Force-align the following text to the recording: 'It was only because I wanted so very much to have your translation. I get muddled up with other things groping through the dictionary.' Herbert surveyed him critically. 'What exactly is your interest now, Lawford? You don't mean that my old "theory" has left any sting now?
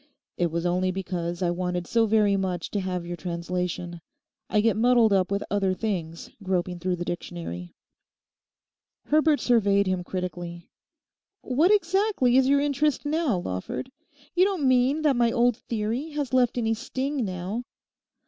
'It 0.35 0.49
was 0.49 0.65
only 0.65 0.89
because 0.89 1.43
I 1.43 1.51
wanted 1.51 1.85
so 1.85 2.07
very 2.07 2.35
much 2.35 2.71
to 2.71 2.79
have 2.79 3.05
your 3.05 3.15
translation. 3.15 4.01
I 4.49 4.59
get 4.59 4.75
muddled 4.75 5.13
up 5.13 5.29
with 5.29 5.43
other 5.51 5.75
things 5.75 6.31
groping 6.41 6.79
through 6.79 6.95
the 6.95 7.05
dictionary.' 7.05 7.75
Herbert 9.05 9.39
surveyed 9.39 9.85
him 9.85 10.03
critically. 10.03 10.71
'What 11.43 11.71
exactly 11.71 12.35
is 12.35 12.47
your 12.49 12.61
interest 12.61 13.05
now, 13.05 13.37
Lawford? 13.37 13.91
You 14.33 14.43
don't 14.43 14.67
mean 14.67 15.03
that 15.03 15.15
my 15.15 15.31
old 15.31 15.55
"theory" 15.55 16.09
has 16.13 16.33
left 16.33 16.57
any 16.57 16.73
sting 16.73 17.23
now? 17.23 17.63